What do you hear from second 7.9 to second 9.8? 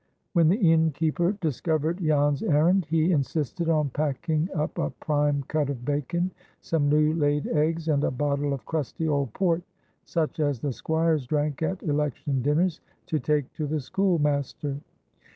a bottle of "crusty" old port,